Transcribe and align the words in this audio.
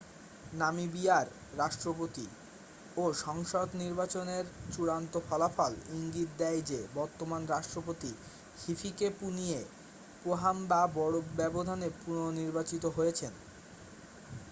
নামিবিয়ার 0.53 1.27
রাষ্ট্রপতি 1.57 2.25
ও 2.97 3.03
সংসদ 3.25 3.67
নির্বাচনের 3.75 4.45
চূড়ান্ত 4.73 5.13
ফলাফল 5.27 5.73
ইঙ্গিত 5.91 6.29
দেয় 6.37 6.61
যে 6.69 6.79
বর্তমান 6.95 7.41
রাষ্ট্রপতি 7.47 8.11
হিফিকেপুনিয়ে 8.61 9.59
পোহাম্বা 10.23 10.81
বড় 10.95 11.15
ব্যবধানে 11.37 11.87
পুনঃনির্বাচিত 11.99 12.83
হয়েছেন 12.97 13.33